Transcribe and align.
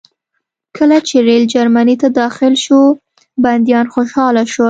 کله 0.77 0.97
چې 1.07 1.15
ریل 1.27 1.43
جرمني 1.53 1.95
ته 2.01 2.07
داخل 2.21 2.53
شو 2.65 2.79
بندیان 3.43 3.85
خوشحاله 3.93 4.43
شول 4.51 4.59